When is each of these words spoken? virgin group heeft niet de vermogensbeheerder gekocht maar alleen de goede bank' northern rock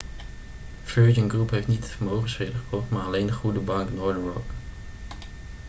virgin 0.85 1.27
group 1.29 1.49
heeft 1.49 1.67
niet 1.67 1.81
de 1.81 1.87
vermogensbeheerder 1.87 2.59
gekocht 2.61 2.89
maar 2.89 3.03
alleen 3.05 3.25
de 3.27 3.33
goede 3.33 3.59
bank' 3.59 3.91
northern 3.93 4.25
rock 4.33 4.45